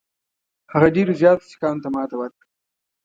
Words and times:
هغه 0.73 0.87
ډېرو 0.95 1.13
زیاتو 1.21 1.47
سیکهانو 1.49 1.81
ته 1.83 1.89
ماته 1.95 2.15
ورکړه. 2.17 2.45